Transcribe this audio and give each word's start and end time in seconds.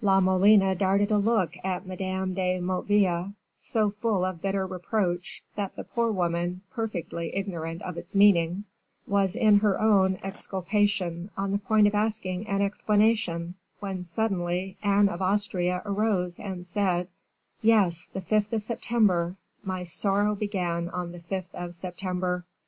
La 0.00 0.20
Molina 0.20 0.72
darted 0.72 1.10
a 1.10 1.18
look 1.18 1.56
at 1.64 1.84
Madame 1.84 2.32
de 2.32 2.60
Motteville, 2.60 3.34
so 3.56 3.90
full 3.90 4.24
of 4.24 4.40
bitter 4.40 4.64
reproach, 4.64 5.42
that 5.56 5.74
the 5.74 5.82
poor 5.82 6.12
woman, 6.12 6.60
perfectly 6.70 7.34
ignorant 7.34 7.82
of 7.82 7.96
its 7.96 8.14
meaning, 8.14 8.62
was 9.08 9.34
in 9.34 9.58
her 9.58 9.80
own 9.80 10.16
exculpation 10.22 11.28
on 11.36 11.50
the 11.50 11.58
point 11.58 11.88
of 11.88 11.94
asking 11.96 12.46
an 12.46 12.62
explanation, 12.62 13.56
when, 13.80 14.04
suddenly, 14.04 14.76
Anne 14.80 15.08
of 15.08 15.20
Austria 15.20 15.82
arose 15.84 16.38
and 16.38 16.64
said, 16.68 17.08
"Yes, 17.60 18.08
the 18.12 18.20
5th 18.20 18.52
of 18.52 18.62
September; 18.62 19.34
my 19.64 19.82
sorrow 19.82 20.36
began 20.36 20.88
on 20.90 21.10
the 21.10 21.18
5th 21.18 21.52
of 21.52 21.74
September. 21.74 22.44